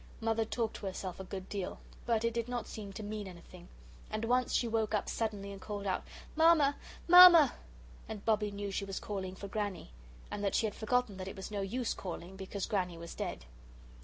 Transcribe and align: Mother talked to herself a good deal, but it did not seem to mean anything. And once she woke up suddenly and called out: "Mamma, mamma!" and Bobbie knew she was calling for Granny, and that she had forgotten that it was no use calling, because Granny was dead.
Mother 0.19 0.45
talked 0.45 0.77
to 0.77 0.87
herself 0.87 1.19
a 1.19 1.23
good 1.23 1.47
deal, 1.47 1.79
but 2.07 2.23
it 2.25 2.33
did 2.33 2.47
not 2.49 2.65
seem 2.65 2.91
to 2.93 3.03
mean 3.03 3.27
anything. 3.27 3.67
And 4.09 4.25
once 4.25 4.51
she 4.51 4.67
woke 4.67 4.95
up 4.95 5.07
suddenly 5.07 5.51
and 5.51 5.61
called 5.61 5.85
out: 5.85 6.01
"Mamma, 6.35 6.75
mamma!" 7.07 7.53
and 8.09 8.25
Bobbie 8.25 8.49
knew 8.49 8.71
she 8.71 8.83
was 8.83 8.99
calling 8.99 9.35
for 9.35 9.47
Granny, 9.47 9.91
and 10.31 10.43
that 10.43 10.55
she 10.55 10.65
had 10.65 10.73
forgotten 10.73 11.17
that 11.17 11.27
it 11.27 11.35
was 11.35 11.51
no 11.51 11.61
use 11.61 11.93
calling, 11.93 12.35
because 12.35 12.65
Granny 12.65 12.97
was 12.97 13.13
dead. 13.13 13.45